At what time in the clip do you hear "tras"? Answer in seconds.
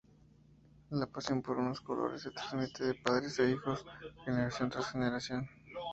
4.71-4.91